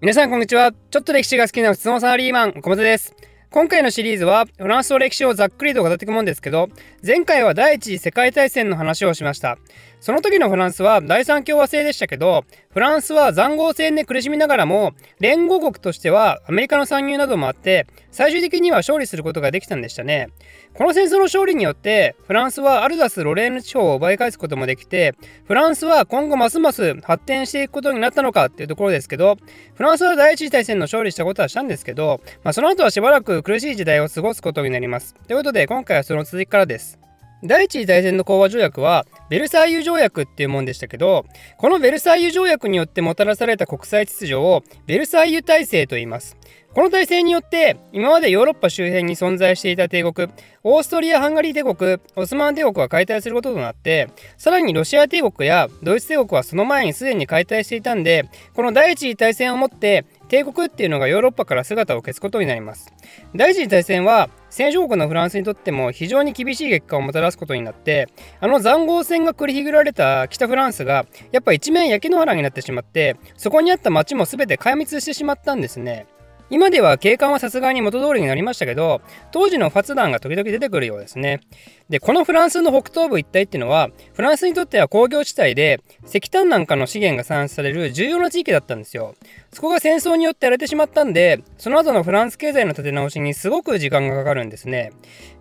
[0.00, 0.72] 皆さんこんにちは。
[0.72, 3.14] ちょっと歴史が好きな普通のサラリーマン、小松です。
[3.50, 6.68] 今回のシリーズはフランスの歴史をざっくりと語っていくもんですけど、
[7.06, 9.56] 前回は第一次世界大戦の話をしました。
[10.04, 20.28] その時のフランスは第三共和制でしたけど、フランスは塹壕戦で苦しみながらも、連合国としてはアメリカの参入などもあって、最終的には勝利することができたんでしたね。
[20.74, 25.14] この戦争の勝利によって、フランスはアルザス・ロレーヌ地方を奪い返すこともできて、
[25.46, 29.38] フランスは今後ますます発展していくことになったのかっていうところですけど、
[29.72, 35.14] フランスは第一次大戦の勝利したことはしたんですけど、まあ、その後はしばらく苦しい時代を過ごすことになります。
[35.26, 37.03] ということで、今回はその続きからです。
[37.42, 41.26] 第一次大戦の講和条約はベルサイユ条約っていうもんでしたけど
[41.58, 46.36] このベルサイユ条約によってもたらされた国際秩序をベルサイユ体制と言います。
[46.74, 50.28] この体制によって今までヨーロッパ周辺に存在していた帝国
[50.64, 62.92] オーストリア・ハンガリー帝国オスマン帝国は解体することとなってさらにロシア帝国やドイツ帝国はその前にすでに解体していたんでこの第一次大戦をもって帝国っていうのがヨーロッパから姿を消すことになります。
[63.36, 68.08] 第一次大戦は戦勝国のフランスにとっても非常に厳しい結果をもたらすことになって
[68.40, 76.06] あの塹壕戦が繰り広げられた北フランスがやっぱ一面焼け野原になってしまってそこにあった町も全て壊滅してしまったんですね。
[76.54, 79.00] 今では景観はさすがに元通りになりましたけど、
[79.32, 81.40] 当時のファツ弾が時々出てくるようですね。
[81.88, 89.16] で、このフランスの北東部一帯っていうのは、フランスにとっては工業地帯で、石炭なんかの資源が産出される重要な地域だったんですよ。
[89.52, 94.92] そこが戦争によって荒れてしまったんで、その後のフランス経済の立て直しにすごく時間がかかるんですね。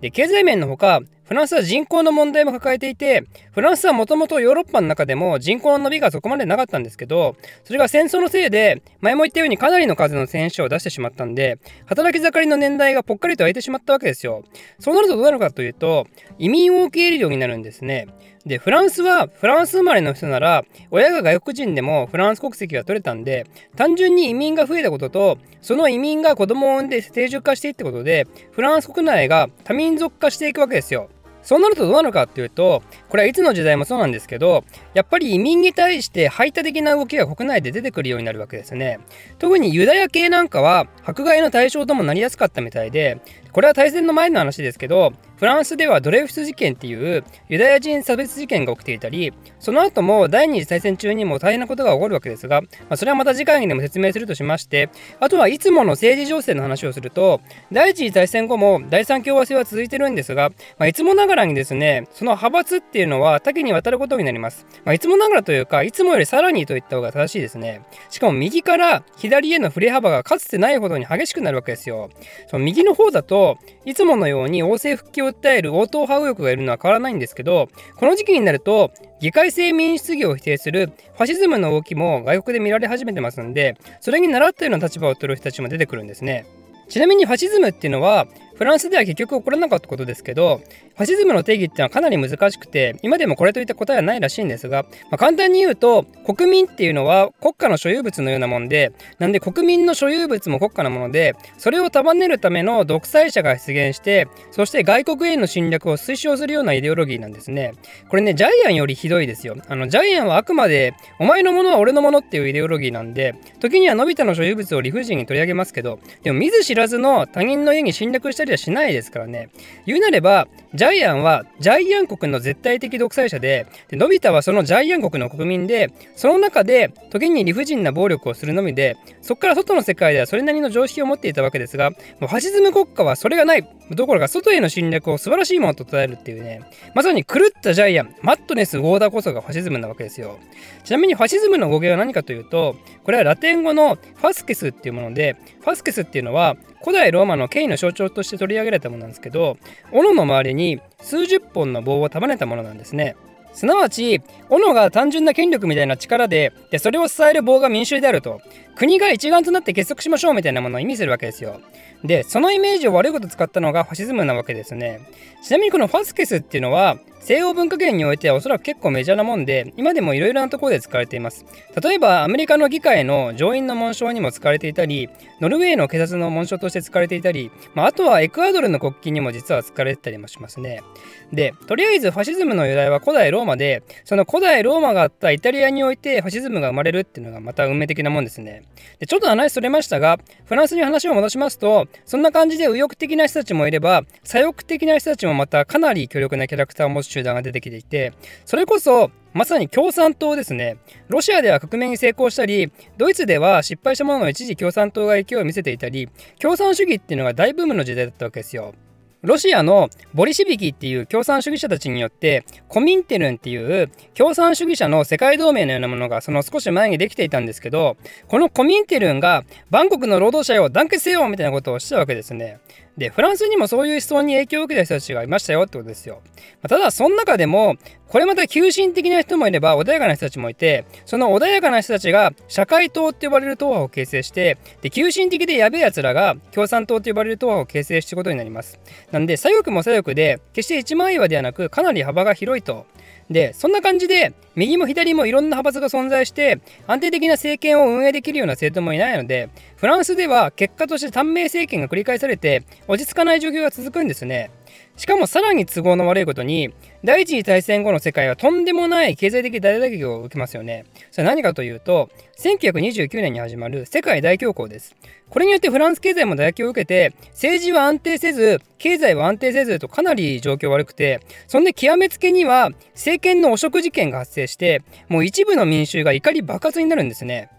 [0.00, 1.00] で、経済面のほか、
[1.30, 14.42] フランスは人口の問題も抱えていて、フランスはもともとヨーロッパの中でも人口の伸びがそこまでなかったんですけど、それが戦争のせいで、前も言ったようにかなりの数の戦死を出してしまったんで、働き盛りの年代がぽっかりと空いてしまったわけですよ。
[14.80, 16.08] そうなるとどうなるかというと、
[16.40, 18.08] 移民を受け入れるようになるんですね。
[18.44, 31.08] で、フランスはフランス生まれの人なら、親が外国人でもフランス国籍が取れたんで、単純に移民が増えたことと、その移民が子供を産んで定住化していってことで、フランス国内が多民族化していくわけですよ。
[31.42, 34.64] そうなるとどうなるかっていうと、これはいつの時代もそうなんですけど、
[34.94, 39.00] やっぱり移民に対して排他的な動きが国内で出てくるようになるわけですね。
[39.38, 43.20] 特にユダヤ系なんかは迫害の対象ともなりやすかったみたいで、
[43.52, 57.40] これは大戦の前の話ですけど、フランスではドレフス事件っていうユダヤ人差別事件が起きていたり、その後も第二次大戦中にも大変なことが起こるわけですが、まあ、それはまた次回にでも説明するとしまして、あとはいつもの政治情勢の話をすると、
[57.72, 64.66] 第一次大戦後も第三共和制は続いてるんですが、まあ、いつもながらにですね、その派閥っていうのは多岐にわたることになります。
[64.84, 67.80] まあ、いつもながらというか、いつもよりさらにと言った方が正しいですね。
[68.10, 72.10] しかも右から左への振れ幅がかつてないほどに激しくなるわけですよ。
[72.48, 86.46] その右の方だといつものように王政復帰を訴える応答派右翼がいるのは変わらないんですけど、この時期になると、議会制民主主義を否定するファシズムの動きも外国で見られ始めてますんで、それに倣ったような立場を取る人たちも出てくるんですね。
[86.88, 88.26] ちなみにファシズムっていうのは
[88.60, 90.60] フランスでは結局起こらなかったことですけど、
[90.94, 107.72] ファシズムの定義っていうのはかなり難しくて、今でもこれといった答えはないらしいんですが、まあ、簡単に言うと、国民っていうのは国家の所有物のようなもんで、なんで国民の所有物も国家のもので、それを束ねるための独裁者が出現して、そして外国への侵略を推奨するようなイデオロギーなんですね。
[108.10, 109.56] これね、ジャイアンよりひどいですよ。
[109.68, 119.48] あの、ジャイアンはあくまで、お前のものは俺のものっていうイデオロギーなんで、時にはのび太の所有物を理不尽に取り上げますけど、でも見ず知らずの他人の家に侵略したりはしないですからね。
[119.86, 136.60] 言うなれば、ジャイアンはジャイアン国の絶対的独裁者で、でのび太はそのジャイアン国の国民で、その中で時に理不尽な暴力をするのみで、そこから外の世界ではそれなりの常識を持っていたわけですが、もうファシズム国家はそれがないどころか外への侵略を素晴らしいものと捉えるっていうね、
[136.94, 140.38] まさに狂ったジャイアン、マットネス・ゴーダーこそがファシズムなわけですよ。
[140.84, 149.58] ちなみにファシズムの語源は何かというと、これはラテン語のファスケスっていうもので、ファスケスっていうのは古代ローマの権威の象徴として取り上げられたものなんですけど
[149.92, 153.16] 斧の周りに数十本の棒を束ねたものなんですね。
[153.52, 158.40] すなわち斧が単純な権力みたいな力ででそれを支える棒が民衆であると
[158.76, 161.60] 国が一丸となって結束しましょうみたいなものを意味するわけですよ
[162.04, 165.00] でそのイメージを悪いこと使ったのがファシズムなわけですね
[165.42, 171.44] ちなみにこのファスケスっていうのは西洋文化圏においてはおそらく結構メジャーなもんで、今でもいろいろなところで使われています。
[171.80, 180.82] 例えば、アメリカの議会の上院の紋章にも使われていたり、ノルウェーの警察の紋章として使われていたり、まあ、あとはエクアドルの国旗にも実は使われてたりもしますね。
[181.30, 188.64] で、とりあえずファシズムの由来は古代ロローマでその古代ローマがあったイタリアにおいてファシズムが生まれるっていうのがまた運命的なもんですね
[188.98, 198.12] でちょっと話それましたがフランスに話を戻しますとそんな感じで右翼的な人たちもいれば左翼的な人たちもまたかなり強力なキャラクターを持つ集団が出てきていて
[198.44, 200.78] それこそまさに共産党ですね。
[201.06, 206.08] ロシアでは革命に成功したり、ドイツでは失敗したものの一時共産党が勢いを見せていたり、
[206.40, 208.74] 共産主義っていうのが大ブームの時代だったわけですよ。
[209.22, 222.60] ロシアのボリシビキっていう共産主義者たちによってコミンテルンっていう共産主義者の世界同盟のようなものがその少し前にできていたんですけどこのコミンテルンがバンコクの労働者を団結せよみたいなことをしたわけですね。
[222.96, 226.20] で、フランスにもそういう思想に影響を受けた人たちがいましたよってことですよ。
[226.62, 227.76] まただ、その中でも、
[228.08, 238.80] これまた急進的な人もいれば穏やかな人たちもいて、その穏やかな人たちが社会党って呼ばれる党派を形成して、で、急進的でやべえ奴らが共産党と呼ばれる党派を形成していくことになります。
[239.12, 242.86] なんで、左翼も左翼で、決して一枚岩ではなく、かなり幅が広いと。
[243.30, 246.58] で、そんな感じで、右も左もいろんな派閥が存在して、
[246.88, 254.50] 安定的な政権を運営できるような政党もいないので、フランスでは結果として短命政権が繰り返されて、落ち着かない状況が続くんですね。
[254.96, 260.86] しかもさらに都合の悪いことに、第一次大戦後の世界はとんでもない経済的大打撃を受けますよね。
[261.12, 262.10] それは何かというと、
[262.40, 264.96] 1929年に始まる世界大恐慌です。
[265.28, 277.50] これによってフランス経済も打撃を受けて、政治は安定せず、経済は安定せずとかなり状況悪くて、そんで極めつけには政権の汚職事件が発生して、もう一部の民衆が怒り爆発になるんですね。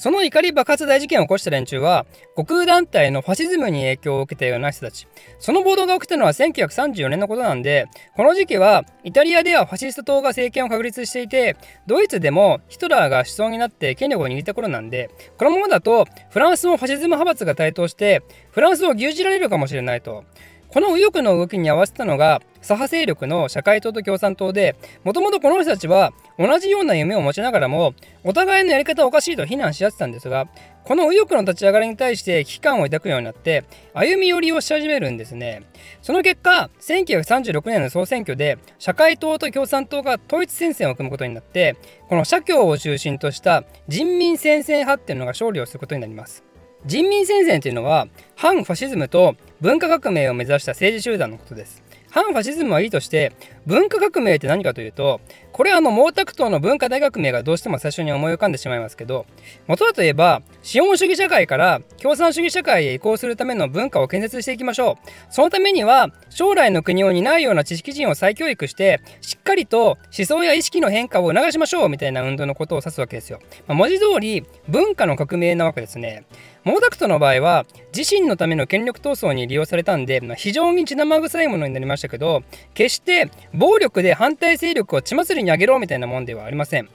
[0.00, 5.06] その怒り爆発大事件を起こした連中は、国空団体のファシズムに影響を受けたような人たち。
[5.38, 7.84] その暴動が起きたのは1934年のことなんで、
[8.16, 11.54] この時期はイタリアではファシスト党が政権を確立していて、
[11.86, 20.24] ドイツでもヒトラーが首相になって権力を握った頃なんで、このままだとフランスもファシズム派閥が台頭して、フランスを牛耳られるかもしれないと。
[20.72, 30.46] この右翼の動きに合わせたのが左派勢力の社会党と共産党でもともとこの人たちは同じような夢を持ちながらもお互いのやり方おかしいと非難し合ってたんですが
[30.84, 33.64] この右翼の立ち上がりに対して危機感を抱くようになって
[33.94, 35.62] 歩み寄りをし始めるんですね。
[36.02, 41.76] その結果1936年の総選挙で社会党と共産党が統一戦線を組むことになって
[42.08, 46.44] この社協を中心とした人民戦線派っていうのが勝利をすることになります。
[46.86, 51.82] 人民戦線というのは反ファシズムと文化革命を目指した政治集団のことです。
[52.10, 53.32] 反ファシズムはいいとして
[53.66, 55.20] 文化革命って何かというと
[55.52, 59.26] これはあの毛沢東の文化大革命がどうしても最初に思い浮かんでしまいますけど
[59.68, 65.32] 元はといえば資本主義社会から共産主義社会へ移行するための文化を建設していきましょう。
[65.32, 76.24] そのためには将来の国を担うような知識人を再教育してしっかりと思想や意識の変化を促しましょうみたいな運動のことを指すわけですよ、まあ、文字通り文化の革命なわけですね。
[76.64, 77.64] 毛沢東の場合は
[77.96, 82.42] 自身のための権力闘争に利用されたんで、まあ、非常に血生臭いものになりましたけど
[82.72, 86.88] 決して暴力で反対勢力を血祭りに上げろみたいなもんではありません。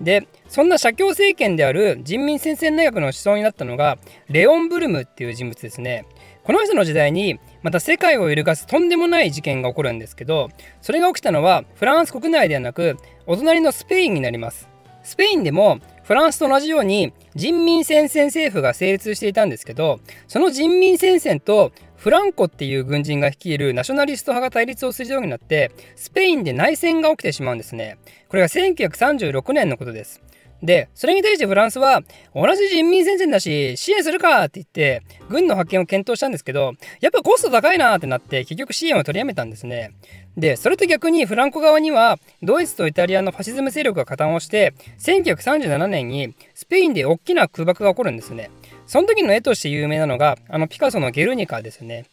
[0.00, 3.98] でそんな社協政権である人民戦線大学の思想になったのが
[4.28, 6.06] レオン・ブルムっていう人物ですね。
[6.44, 10.48] この人の時代にまた世界を揺るがすとんでもない事件が起こるんですけど
[10.80, 14.68] それが起きたのはフランス国内ではなくお隣のスペインになります。
[15.04, 27.98] スペインでもフランスと同じように人民戦線政府が成立していたんですけどその人民戦線とフランコっていう軍人が率いるナショナリスト派が対立をするようになってスペインで内戦が起きてしまうんですね。
[28.28, 30.20] これが1936年のことです。
[30.62, 32.02] で、それに対してフランスは、
[32.34, 39.92] 同じ人民戦線だし、支援するかって言って、軍の派遣を検討したんですけど、やっぱコスト高いなってなって、結局支援を取りやめたんですね。
[40.36, 48.50] で、それと逆にフランコ側には、ドイツとイタリアのファシズム勢力が加担をして、1937年にスペインで大きな空爆が起こるんですね。
[48.86, 52.04] その時の絵として有名なのが、あのピカソのゲルニカですね。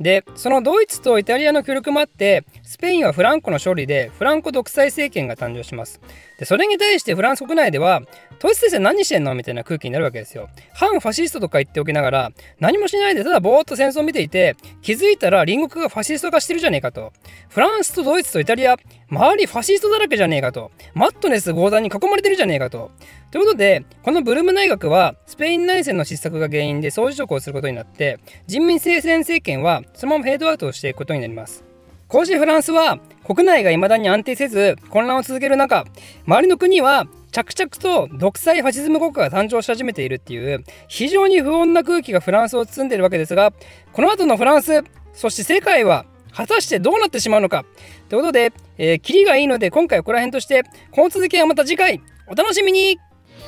[0.00, 6.00] で、そのドイツとイタリアの協力もあって、スペインはフランコの勝利で、フランコ独裁政権が誕生します。
[6.38, 8.02] で、それに対してフランス国内では、
[8.38, 10.48] 統一先生何してんのみたいな空気になるわけですよ。
[10.72, 17.12] 反ファシストとか言っておきながら、何もしないでただぼーっと戦争を見ていて、気づいたら隣国がファシスト化してるじゃねえかと。
[17.48, 18.76] フランスとドイツとイタリア、
[19.10, 20.70] 周りファシストだらけじゃねえかと。
[20.94, 22.90] マットネス強弾に囲まれてるじゃねえかと。
[23.30, 31.64] ということで、このブルーム内閣は、スペイン内戦の失策が原因で総辞職をすることになって、人民聖戦政権はそのままフェードアウトをしていくことになります。
[32.08, 35.84] こうしてフランスは国内が未だに安定せず混乱を続ける中
[36.26, 43.52] 周りの国は着々と独裁ファシズム国家が誕生し始めているっていう非常に不穏な空気がフランスを包んでいるわけですが
[43.92, 46.06] この後のフランスそして世界は
[46.38, 47.64] 果たしてどうなってしまうのか。
[48.08, 52.00] ということで、えー、キリがいいので今回はここら辺としてこの続きはまた次回。
[52.28, 53.00] お楽しみに。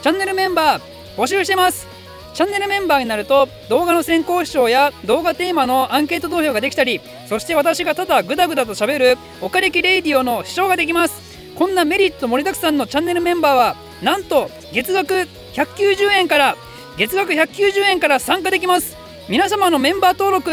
[0.02, 0.82] チャンネルメンバー
[1.16, 1.86] 募集してます。
[2.34, 11.20] チャンネルメンバーになると動画の先行視聴や動画テーマのアンケート投票ができたりそして私がただグダグダと喋るおかれきレイディオの視聴ができます。
[11.56, 16.56] こんなメリット盛りだくさんのチャンネルメンバーはなんと月額190円から
[16.96, 18.96] 月額190円から参加できます。
[19.28, 20.50] 皆様のメンバー登録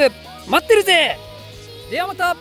[0.48, 1.27] 待ってるぜ。
[1.90, 2.36] ではまた